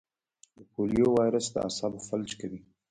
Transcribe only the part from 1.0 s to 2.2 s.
وایرس د اعصابو